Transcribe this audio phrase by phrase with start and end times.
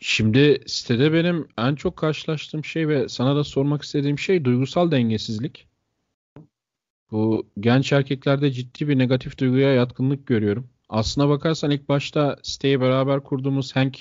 [0.00, 5.68] Şimdi sitede benim en çok karşılaştığım şey ve sana da sormak istediğim şey duygusal dengesizlik.
[7.10, 10.70] Bu genç erkeklerde ciddi bir negatif duyguya yatkınlık görüyorum.
[10.88, 13.98] Aslına bakarsan ilk başta siteyi beraber kurduğumuz Hank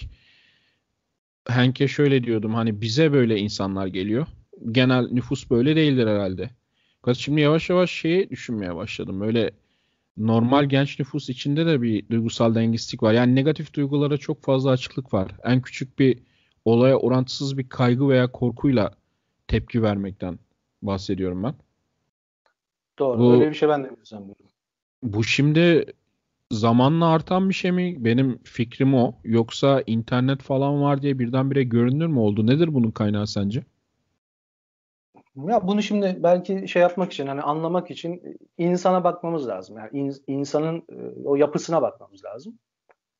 [1.48, 4.28] Hank'e şöyle diyordum hani bize böyle insanlar geliyor.
[4.72, 6.50] Genel nüfus böyle değildir herhalde.
[7.02, 9.20] Fakat şimdi yavaş yavaş şeyi düşünmeye başladım.
[9.20, 9.52] Böyle
[10.18, 13.14] normal genç nüfus içinde de bir duygusal dengesizlik var.
[13.14, 15.32] Yani negatif duygulara çok fazla açıklık var.
[15.44, 16.20] En küçük bir
[16.66, 18.92] olaya orantısız bir kaygı veya korkuyla
[19.48, 20.40] tepki vermekten
[20.82, 21.54] bahsediyorum ben.
[23.00, 23.20] Doğru.
[23.20, 24.46] Bu, öyle bir şey ben de sanmıyorum.
[25.04, 25.86] Bu şimdi
[26.52, 28.06] zamanla artan bir şey mi?
[28.06, 29.16] Benim fikrim o.
[29.24, 32.48] Yoksa internet falan var diye birdenbire görünür mü oldu?
[32.48, 33.64] Nedir bunun kaynağı sence?
[35.46, 39.78] Ya bunu şimdi belki şey yapmak için hani anlamak için insana bakmamız lazım.
[39.78, 42.60] Yani in, insanın e, o yapısına bakmamız lazım.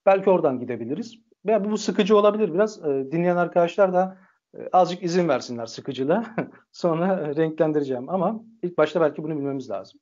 [0.06, 1.16] Belki oradan gidebiliriz.
[1.46, 2.86] Veya bu sıkıcı olabilir biraz.
[2.86, 4.18] E, dinleyen arkadaşlar da
[4.58, 6.36] e, azıcık izin versinler sıkıcılığa.
[6.72, 10.00] Sonra renklendireceğim ama ilk başta belki bunu bilmemiz lazım.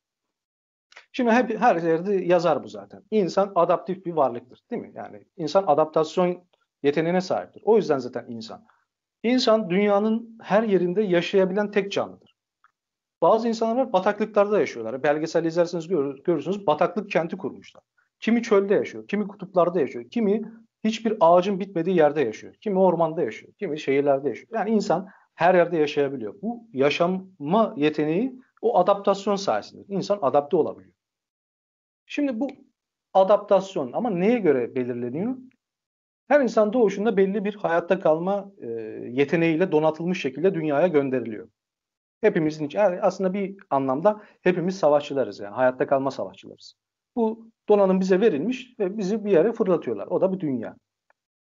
[1.11, 3.03] Şimdi hep her yerde yazar bu zaten.
[3.11, 4.91] İnsan adaptif bir varlıktır, değil mi?
[4.95, 6.43] Yani insan adaptasyon
[6.83, 7.61] yeteneğine sahiptir.
[7.65, 8.65] O yüzden zaten insan.
[9.25, 12.35] İnsan dünyanın her yerinde yaşayabilen tek canlıdır.
[13.21, 15.03] Bazı insanlar var bataklıklarda yaşıyorlar.
[15.03, 17.83] Belgesel izlerseniz görür, görürsünüz bataklık kenti kurmuşlar.
[18.19, 20.51] Kimi çölde yaşıyor, kimi kutuplarda yaşıyor, kimi
[20.83, 24.47] hiçbir ağacın bitmediği yerde yaşıyor, kimi ormanda yaşıyor, kimi şehirlerde yaşıyor.
[24.53, 26.41] Yani insan her yerde yaşayabiliyor.
[26.41, 29.83] Bu yaşama yeteneği o adaptasyon sayesinde.
[29.87, 30.93] İnsan adapte olabiliyor.
[32.05, 32.47] Şimdi bu
[33.13, 35.35] adaptasyon ama neye göre belirleniyor?
[36.27, 38.67] Her insan doğuşunda belli bir hayatta kalma e,
[39.11, 41.49] yeteneğiyle donatılmış şekilde dünyaya gönderiliyor.
[42.21, 46.75] Hepimizin yani aslında bir anlamda hepimiz savaşçılarız yani hayatta kalma savaşçılarız.
[47.15, 50.07] Bu donanım bize verilmiş ve bizi bir yere fırlatıyorlar.
[50.07, 50.75] O da bir dünya.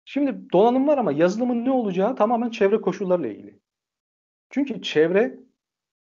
[0.05, 3.61] Şimdi donanım var ama yazılımın ne olacağı tamamen çevre koşullarıyla ilgili.
[4.51, 5.39] Çünkü çevre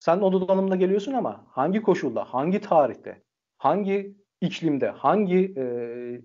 [0.00, 3.22] sen o donanımla geliyorsun ama hangi koşulda, hangi tarihte,
[3.58, 5.64] hangi iklimde, hangi e,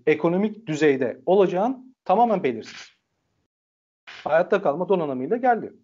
[0.06, 2.96] ekonomik düzeyde olacağın tamamen belirsiz.
[4.06, 5.74] Hayatta kalma donanımıyla geldi.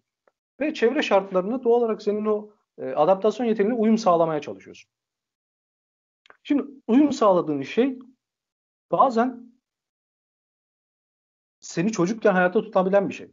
[0.59, 4.91] Ve çevre şartlarına doğal olarak senin o e, adaptasyon yeteneğine uyum sağlamaya çalışıyorsun.
[6.43, 7.99] Şimdi uyum sağladığın şey
[8.91, 9.53] bazen
[11.59, 13.31] seni çocukken hayatta tutabilen bir şey.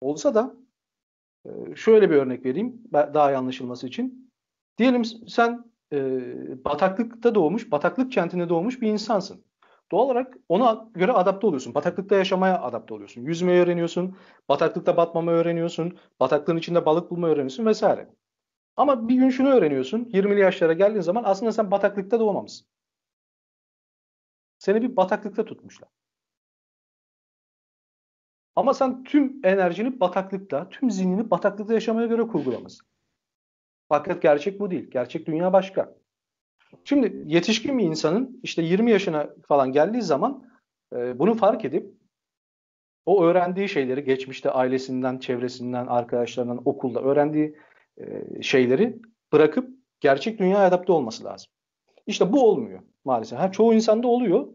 [0.00, 0.54] Olsa da
[1.46, 4.32] e, şöyle bir örnek vereyim daha iyi anlaşılması için.
[4.78, 5.98] Diyelim sen e,
[6.64, 9.44] bataklıkta doğmuş, bataklık kentinde doğmuş bir insansın.
[9.92, 11.74] Doğal olarak ona göre adapte oluyorsun.
[11.74, 13.22] Bataklıkta yaşamaya adapte oluyorsun.
[13.22, 14.16] Yüzmeyi öğreniyorsun,
[14.48, 18.08] bataklıkta batmamayı öğreniyorsun, bataklığın içinde balık bulmayı öğreniyorsun vesaire.
[18.76, 22.66] Ama bir gün şunu öğreniyorsun, 20'li yaşlara geldiğin zaman aslında sen bataklıkta doğmamışsın.
[24.58, 25.88] Seni bir bataklıkta tutmuşlar.
[28.56, 32.86] Ama sen tüm enerjini bataklıkta, tüm zihnini bataklıkta yaşamaya göre kurgulamışsın.
[33.88, 34.90] Fakat gerçek bu değil.
[34.90, 36.01] Gerçek dünya başka.
[36.84, 40.44] Şimdi yetişkin bir insanın işte 20 yaşına falan geldiği zaman
[40.96, 41.94] e, bunu fark edip
[43.06, 47.56] o öğrendiği şeyleri geçmişte ailesinden, çevresinden, arkadaşlarından, okulda öğrendiği
[47.96, 48.98] e, şeyleri
[49.32, 51.46] bırakıp gerçek dünyaya adapte olması lazım.
[52.06, 53.38] İşte bu olmuyor maalesef.
[53.38, 54.48] Ha, çoğu insanda oluyor.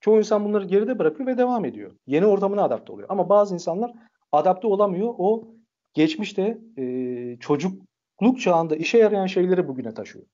[0.00, 1.96] Çoğu insan bunları geride bırakıyor ve devam ediyor.
[2.06, 3.08] Yeni ortamına adapte oluyor.
[3.10, 3.92] Ama bazı insanlar
[4.32, 5.14] adapte olamıyor.
[5.18, 5.48] O
[5.94, 7.84] geçmişte e, çocuk
[8.20, 10.26] çocukluk çağında işe yarayan şeyleri bugüne taşıyor.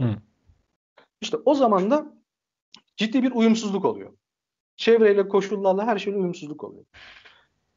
[0.00, 0.16] Hı.
[1.20, 2.14] İşte o zaman da
[2.96, 4.12] ciddi bir uyumsuzluk oluyor.
[4.76, 6.84] Çevreyle, koşullarla her şeyle uyumsuzluk oluyor.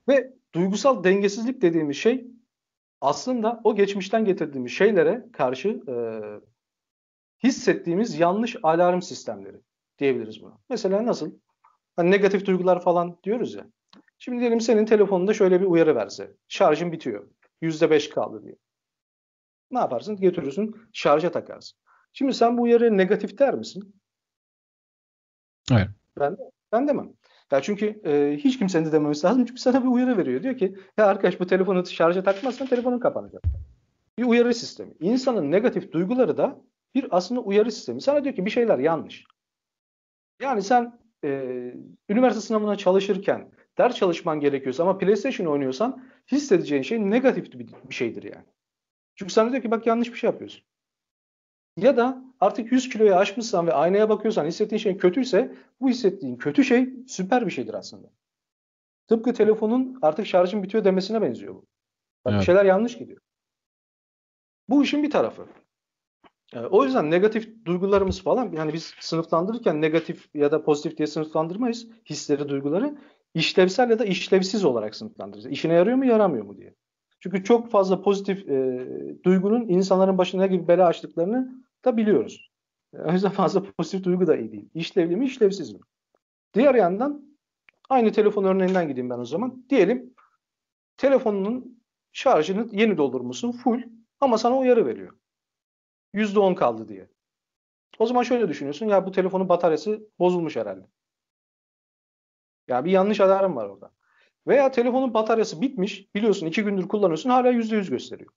[0.08, 2.28] Ve duygusal dengesizlik dediğimiz şey
[3.02, 5.96] aslında o geçmişten getirdiğimiz şeylere karşı e,
[7.44, 9.62] hissettiğimiz yanlış alarm sistemleri
[10.00, 10.58] diyebiliriz buna.
[10.70, 11.32] Mesela nasıl?
[11.96, 13.68] Hani negatif duygular falan diyoruz ya.
[14.18, 16.36] Şimdi diyelim senin telefonunda şöyle bir uyarı verse.
[16.48, 17.28] Şarjın bitiyor.
[17.62, 18.56] %5 kaldı diye.
[19.72, 20.18] Ne yaparsın?
[20.18, 21.80] Götürürsün şarja takarsın.
[22.18, 23.96] Şimdi sen bu uyarıya negatif der misin?
[25.72, 25.88] Evet.
[26.20, 26.38] Ben,
[26.72, 27.14] ben demem.
[27.52, 29.46] Ya çünkü e, hiç kimsenin de dememesi lazım.
[29.46, 30.44] Çünkü sana bir uyarı veriyor.
[30.44, 33.44] Diyor ki ya arkadaş bu telefonu şarja takmazsan telefonun kapanacak.
[34.18, 34.94] Bir uyarı sistemi.
[35.00, 36.62] İnsanın negatif duyguları da
[36.96, 38.02] bir aslında uyarı sistemi.
[38.02, 39.24] Sana diyor ki bir şeyler yanlış.
[40.42, 41.30] Yani sen e,
[42.10, 48.24] üniversite sınavına çalışırken ders çalışman gerekiyorsa ama PlayStation oynuyorsan hissedeceğin şey negatif bir, bir şeydir
[48.24, 48.46] yani.
[49.16, 50.64] Çünkü sana diyor ki bak yanlış bir şey yapıyorsun.
[51.78, 56.64] Ya da artık 100 kiloyu aşmışsan ve aynaya bakıyorsan hissettiğin şey kötüyse bu hissettiğin kötü
[56.64, 58.08] şey süper bir şeydir aslında.
[59.08, 61.66] Tıpkı telefonun artık şarjın bitiyor demesine benziyor bu.
[62.26, 62.40] Bak evet.
[62.40, 63.20] bir şeyler yanlış gidiyor.
[64.70, 65.46] Bu işin bir tarafı.
[66.54, 71.88] Ee, o yüzden negatif duygularımız falan yani biz sınıflandırırken negatif ya da pozitif diye sınıflandırmayız
[72.10, 72.98] hisleri, duyguları.
[73.34, 75.54] işlevsel ya da işlevsiz olarak sınıflandıracağız.
[75.54, 76.76] İşine yarıyor mu yaramıyor mu diye.
[77.20, 78.88] Çünkü çok fazla pozitif e,
[79.24, 82.52] duygunun insanların başına gibi bela açtıklarını da biliyoruz.
[82.94, 84.70] O yüzden fazla pozitif duygu da iyi değil.
[84.74, 85.80] İşlevli mi işlevsiz mi?
[86.54, 87.38] Diğer yandan
[87.90, 89.66] aynı telefon örneğinden gideyim ben o zaman.
[89.70, 90.16] Diyelim
[90.98, 93.82] telefonunun şarjını yeni doldurmuşsun full
[94.20, 95.18] ama sana uyarı veriyor.
[96.14, 97.10] %10 kaldı diye.
[98.00, 100.88] O zaman şöyle düşünüyorsun ya bu telefonun bataryası bozulmuş herhalde.
[102.68, 103.92] Ya bir yanlış alarm var orada.
[104.48, 106.16] Veya telefonun bataryası bitmiş.
[106.16, 108.32] Biliyorsun iki gündür kullanıyorsun hala %100 gösteriyor.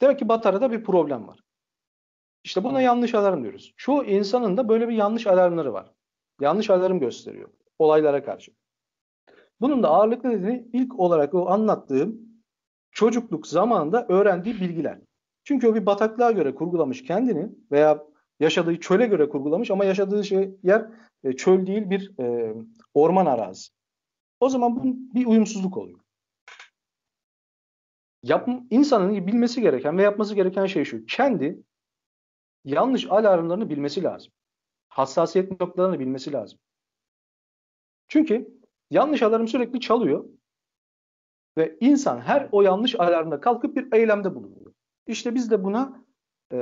[0.00, 1.40] Demek ki bataryada bir problem var.
[2.46, 3.74] İşte buna yanlış alarm diyoruz.
[3.76, 5.92] Çoğu insanın da böyle bir yanlış alarmları var.
[6.40, 7.48] Yanlış alarm gösteriyor
[7.78, 8.52] olaylara karşı.
[9.60, 12.20] Bunun da ağırlıklı nedeni ilk olarak o anlattığım
[12.90, 14.98] çocukluk zamanında öğrendiği bilgiler.
[15.44, 18.04] Çünkü o bir bataklığa göre kurgulamış kendini veya
[18.40, 20.86] yaşadığı çöle göre kurgulamış ama yaşadığı şey yer
[21.24, 22.54] e, çöl değil bir e,
[22.94, 23.72] orman arazisi.
[24.40, 24.82] O zaman bu
[25.14, 26.00] bir uyumsuzluk oluyor.
[28.22, 31.06] Yap, insanın bilmesi gereken ve yapması gereken şey şu.
[31.06, 31.62] Kendi
[32.66, 34.32] yanlış alarmlarını bilmesi lazım.
[34.88, 36.58] Hassasiyet noktalarını bilmesi lazım.
[38.08, 38.60] Çünkü
[38.90, 40.24] yanlış alarm sürekli çalıyor
[41.58, 44.72] ve insan her o yanlış alarmda kalkıp bir eylemde bulunuyor.
[45.06, 46.04] İşte biz de buna
[46.52, 46.58] e,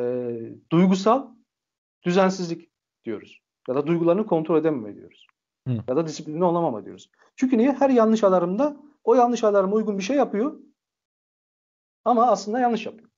[0.73, 1.29] duygusal
[2.05, 2.71] düzensizlik
[3.05, 3.41] diyoruz.
[3.69, 5.27] Ya da duygularını kontrol edememe diyoruz.
[5.69, 5.73] Hı.
[5.89, 7.11] Ya da disiplinli olamama diyoruz.
[7.37, 7.73] Çünkü niye?
[7.73, 10.61] Her yanlış alarmda o yanlış alarma uygun bir şey yapıyor
[12.05, 13.11] ama aslında yanlış yapıyor.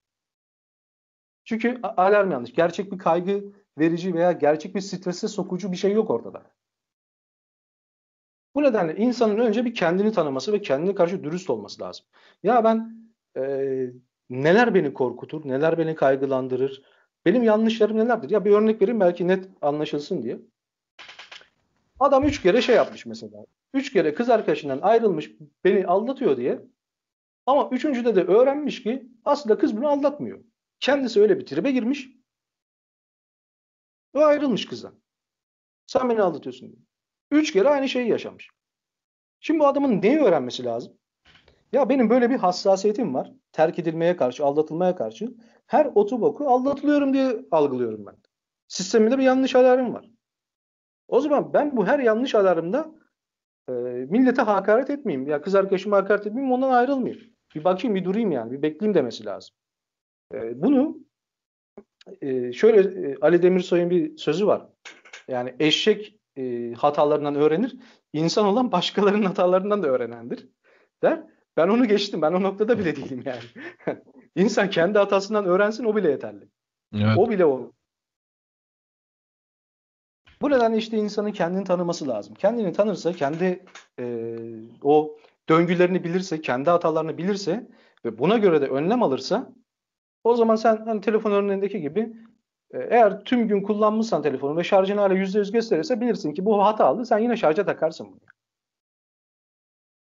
[1.46, 2.52] Çünkü alarm yanlış.
[2.52, 3.44] Gerçek bir kaygı
[3.78, 6.42] verici veya gerçek bir strese sokucu bir şey yok ortada.
[8.54, 12.06] Bu nedenle insanın önce bir kendini tanıması ve kendine karşı dürüst olması lazım.
[12.42, 13.42] Ya ben e,
[14.30, 16.82] neler beni korkutur, neler beni kaygılandırır,
[17.26, 18.30] benim yanlışlarım nelerdir?
[18.30, 20.38] Ya bir örnek vereyim belki net anlaşılsın diye.
[22.00, 23.46] Adam üç kere şey yapmış mesela.
[23.74, 25.32] Üç kere kız arkadaşından ayrılmış
[25.64, 26.60] beni aldatıyor diye.
[27.46, 30.38] Ama üçüncüde de öğrenmiş ki aslında kız bunu aldatmıyor.
[30.80, 32.08] Kendisi öyle bir tribe girmiş.
[34.14, 34.94] Ve ayrılmış kızdan.
[35.86, 36.82] Sen beni aldatıyorsun diye.
[37.30, 38.50] Üç kere aynı şeyi yaşamış.
[39.40, 40.98] Şimdi bu adamın neyi öğrenmesi lazım?
[41.72, 43.32] Ya benim böyle bir hassasiyetim var.
[43.52, 45.34] Terk edilmeye karşı, aldatılmaya karşı.
[45.66, 48.16] Her otoboku aldatılıyorum diye algılıyorum ben.
[48.68, 50.10] Sistemimde bir yanlış alarm var.
[51.08, 52.94] O zaman ben bu her yanlış alarmda
[53.68, 53.72] e,
[54.08, 55.28] millete hakaret etmeyeyim.
[55.28, 57.22] Ya kız arkadaşıma hakaret etmeyeyim ondan ayrılmayayım.
[57.54, 58.52] Bir bakayım bir durayım yani.
[58.52, 59.56] Bir bekleyeyim demesi lazım.
[60.34, 60.98] E, bunu
[62.20, 64.66] e, şöyle e, Ali Demirsoy'un bir sözü var.
[65.28, 67.76] Yani eşek e, hatalarından öğrenir.
[68.12, 70.48] İnsan olan başkalarının hatalarından da öğrenendir.
[71.02, 71.22] Der.
[71.56, 72.22] Ben onu geçtim.
[72.22, 73.40] Ben o noktada bile değilim yani.
[74.36, 76.48] İnsan kendi hatasından öğrensin o bile yeterli.
[76.94, 77.18] Evet.
[77.18, 77.72] O bile o.
[80.42, 82.34] Bu nedenle işte insanın kendini tanıması lazım.
[82.34, 83.64] Kendini tanırsa, kendi
[83.98, 84.36] e,
[84.82, 85.16] o
[85.48, 87.68] döngülerini bilirse, kendi hatalarını bilirse
[88.04, 89.52] ve buna göre de önlem alırsa
[90.26, 92.00] o zaman sen hani telefon örneğindeki gibi
[92.70, 97.06] e, eğer tüm gün kullanmışsan telefonu ve şarjını hala %100 gösterirse bilirsin ki bu hatalı.
[97.06, 98.20] Sen yine şarja takarsın bunu.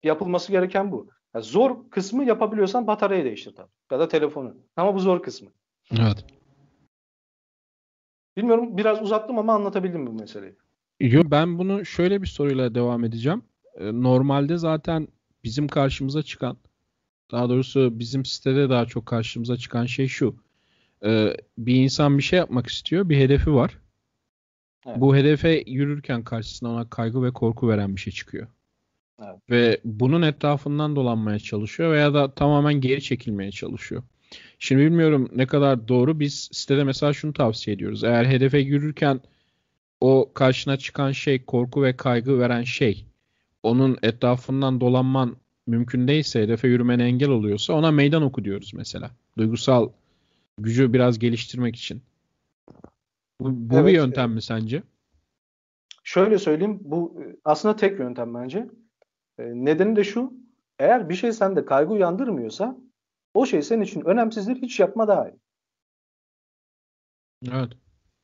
[0.02, 1.08] Yapılması gereken bu.
[1.34, 3.70] Yani zor kısmı yapabiliyorsan bataryayı değiştir tabii.
[3.92, 4.56] Ya da telefonu.
[4.76, 5.48] Ama bu zor kısmı.
[5.92, 6.24] Evet.
[8.36, 10.56] Bilmiyorum biraz uzattım ama anlatabildim bu meseleyi.
[11.00, 13.42] Yok ben bunu şöyle bir soruyla devam edeceğim.
[13.78, 15.08] Ee, normalde zaten
[15.44, 16.56] bizim karşımıza çıkan
[17.34, 20.36] daha doğrusu bizim sitede daha çok karşımıza çıkan şey şu.
[21.04, 23.08] Ee, bir insan bir şey yapmak istiyor.
[23.08, 23.78] Bir hedefi var.
[24.86, 25.00] Evet.
[25.00, 28.46] Bu hedefe yürürken karşısına ona kaygı ve korku veren bir şey çıkıyor.
[29.22, 29.36] Evet.
[29.50, 34.02] Ve bunun etrafından dolanmaya çalışıyor veya da tamamen geri çekilmeye çalışıyor.
[34.58, 36.20] Şimdi bilmiyorum ne kadar doğru.
[36.20, 38.04] Biz sitede mesela şunu tavsiye ediyoruz.
[38.04, 39.20] Eğer hedefe yürürken
[40.00, 43.06] o karşına çıkan şey korku ve kaygı veren şey
[43.62, 49.10] onun etrafından dolanman mümkün değilse hedefe yürümene engel oluyorsa ona meydan oku diyoruz mesela.
[49.38, 49.92] Duygusal
[50.58, 52.02] gücü biraz geliştirmek için.
[53.40, 54.82] Bu, bu evet, bir yöntem mi sence?
[56.04, 58.68] Şöyle söyleyeyim bu aslında tek yöntem bence.
[59.38, 60.32] E, nedeni de şu.
[60.78, 62.76] Eğer bir şey sende kaygı uyandırmıyorsa
[63.34, 64.56] o şey senin için önemsizdir.
[64.56, 65.38] Hiç yapma daha iyi.
[67.52, 67.72] Evet.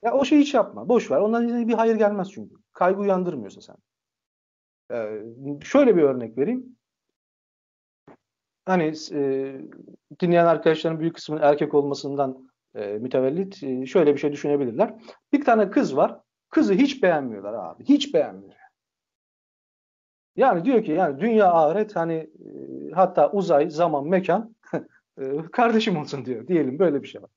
[0.03, 0.89] Ya o şeyi hiç yapma.
[0.89, 1.17] Boş ver.
[1.17, 2.55] Ondan bir hayır gelmez çünkü.
[2.73, 3.77] Kaygı uyandırmıyorsa sen.
[4.93, 5.23] Ee,
[5.65, 6.77] şöyle bir örnek vereyim.
[8.65, 9.55] Hani e,
[10.21, 14.95] dinleyen arkadaşların büyük kısmının erkek olmasından e, mütevellit e, şöyle bir şey düşünebilirler.
[15.33, 16.21] Bir tane kız var.
[16.51, 17.85] Kızı hiç beğenmiyorlar abi.
[17.85, 18.55] Hiç beğenmiyor.
[20.37, 24.57] Yani diyor ki yani dünya ahiret hani e, hatta uzay, zaman, mekan
[25.19, 26.47] e, kardeşim olsun diyor.
[26.49, 27.31] Diyelim böyle bir şey var.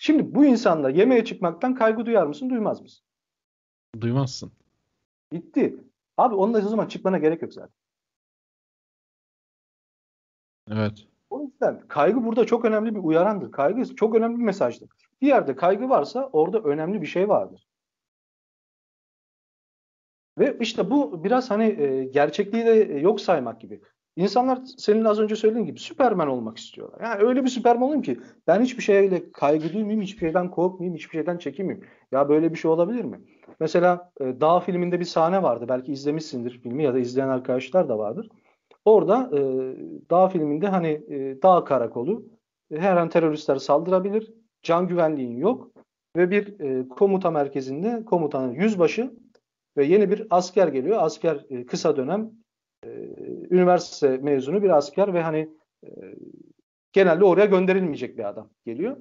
[0.00, 3.04] Şimdi bu insanla yemeğe çıkmaktan kaygı duyar mısın, duymaz mısın?
[4.00, 4.52] Duymazsın.
[5.32, 5.76] Bitti.
[6.16, 7.75] Abi onunla o zaman çıkmana gerek yok zaten.
[10.72, 11.06] Evet.
[11.30, 13.52] O yüzden kaygı burada çok önemli bir uyarandır.
[13.52, 14.88] Kaygı çok önemli bir mesajdır.
[15.20, 17.66] Bir yerde kaygı varsa orada önemli bir şey vardır.
[20.38, 22.70] Ve işte bu biraz hani e, gerçekliği de
[23.00, 23.80] yok saymak gibi.
[24.16, 27.00] İnsanlar senin az önce söylediğin gibi Süperman olmak istiyorlar.
[27.00, 31.12] Yani öyle bir Süperman olayım ki ben hiçbir şeyle kaygı duymayayım, hiçbir şeyden korkmayayım, hiçbir
[31.12, 31.88] şeyden çekinmeyeyim.
[32.12, 33.20] Ya böyle bir şey olabilir mi?
[33.60, 35.66] Mesela e, Dağ filminde bir sahne vardı.
[35.68, 38.28] Belki izlemişsindir filmi ya da izleyen arkadaşlar da vardır.
[38.86, 39.40] Orada e,
[40.10, 42.26] Dağ filminde hani e, Dağ karakolu
[42.70, 44.34] e, her an teröristler saldırabilir.
[44.62, 45.70] Can güvenliğin yok
[46.16, 49.14] ve bir e, komuta merkezinde komutanın yüzbaşı
[49.76, 51.02] ve yeni bir asker geliyor.
[51.02, 52.30] Asker e, kısa dönem
[52.84, 52.88] e,
[53.50, 55.90] üniversite mezunu bir asker ve hani e,
[56.92, 58.96] genelde oraya gönderilmeyecek bir adam geliyor.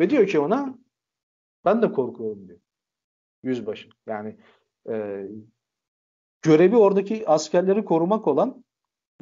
[0.00, 0.78] Ve diyor ki ona
[1.64, 2.60] ben de korkuyorum diyor.
[3.42, 3.88] Yüzbaşı.
[4.06, 4.36] Yani
[4.88, 5.26] e,
[6.42, 8.65] görevi oradaki askerleri korumak olan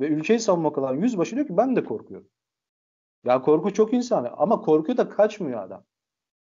[0.01, 2.29] ve ülkeyi savunmak olan yüzbaşı diyor ki ben de korkuyorum.
[3.25, 5.85] Ya korku çok insani ama korkuyor da kaçmıyor adam.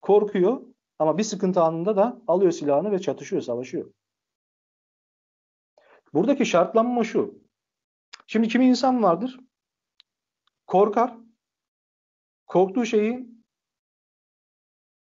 [0.03, 0.63] Korkuyor
[0.99, 3.93] ama bir sıkıntı anında da alıyor silahını ve çatışıyor, savaşıyor.
[6.15, 7.39] Buradaki şartlanma şu.
[8.27, 9.41] Şimdi kimi insan vardır?
[10.67, 11.17] Korkar.
[12.47, 13.29] Korktuğu şeyi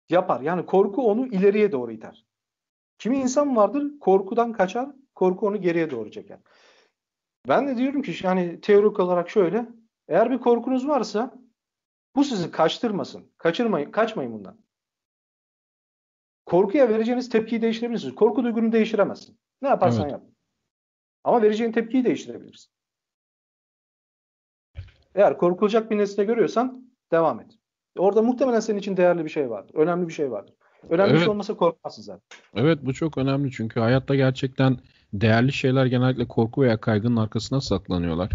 [0.09, 0.41] yapar.
[0.41, 2.25] Yani korku onu ileriye doğru iter.
[2.97, 3.99] Kimi insan vardır?
[3.99, 4.89] Korkudan kaçar.
[5.15, 6.39] Korku onu geriye doğru çeker.
[7.47, 9.69] Ben de diyorum ki yani teorik olarak şöyle.
[10.07, 11.33] Eğer bir korkunuz varsa
[12.15, 13.31] bu sizi kaçtırmasın.
[13.37, 14.63] Kaçırmayın, kaçmayın bundan.
[16.45, 18.15] Korkuya vereceğiniz tepkiyi değiştirebilirsiniz.
[18.15, 19.39] Korku duygunu değiştiremezsin.
[19.61, 20.11] Ne yaparsan evet.
[20.11, 20.23] yap.
[21.23, 22.71] Ama vereceğin tepkiyi değiştirebilirsin.
[25.15, 27.51] Eğer korkulacak bir nesne görüyorsan devam et.
[27.97, 29.75] Orada muhtemelen senin için değerli bir şey vardır.
[29.75, 30.55] Önemli bir şey vardır.
[30.89, 31.19] Önemli evet.
[31.19, 32.39] bir şey olmasa korkmazsın zaten.
[32.55, 34.77] Evet bu çok önemli çünkü hayatta gerçekten
[35.13, 38.31] değerli şeyler genellikle korku veya kaygının arkasına saklanıyorlar.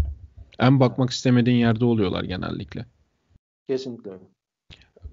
[0.59, 2.85] En bakmak istemediğin yerde oluyorlar genellikle.
[3.67, 4.23] Kesinlikle öyle.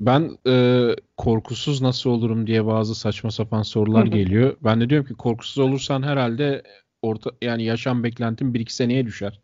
[0.01, 4.57] Ben e, korkusuz nasıl olurum diye bazı saçma sapan sorular geliyor.
[4.65, 6.63] Ben de diyorum ki korkusuz olursan herhalde
[7.03, 9.41] orta yani yaşam beklentin 1-2 seneye düşer.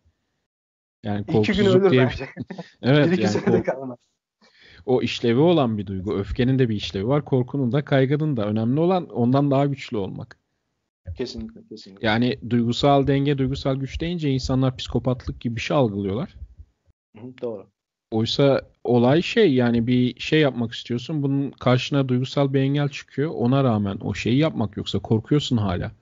[1.04, 2.28] Yani korkusuzluk İki gün ölür diye bence.
[2.82, 3.66] evet bir yani kork...
[3.66, 3.98] kalmaz.
[4.86, 6.18] O işlevi olan bir duygu.
[6.18, 7.24] Öfkenin de bir işlevi var.
[7.24, 8.46] Korkunun da kaygının da.
[8.46, 10.41] Önemli olan ondan daha güçlü olmak.
[11.16, 12.06] Kesinlikle, kesinlikle.
[12.06, 16.36] Yani duygusal denge, duygusal güç deyince insanlar psikopatlık gibi bir şey algılıyorlar.
[17.16, 17.66] Hı, doğru.
[18.10, 21.22] Oysa olay şey yani bir şey yapmak istiyorsun.
[21.22, 23.30] Bunun karşına duygusal bir engel çıkıyor.
[23.34, 25.92] Ona rağmen o şeyi yapmak yoksa korkuyorsun hala.